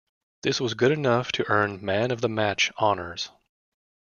This 0.41 0.59
was 0.59 0.73
good 0.73 0.91
enough 0.91 1.31
to 1.33 1.47
earn 1.47 1.85
Man 1.85 2.09
of 2.09 2.21
the 2.21 2.27
Match 2.27 2.71
honours. 2.79 3.29